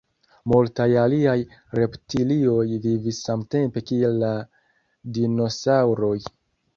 [0.51, 1.33] Multaj aliaj
[1.79, 4.31] reptilioj vivis samtempe kiel la
[5.19, 6.15] dinosaŭroj.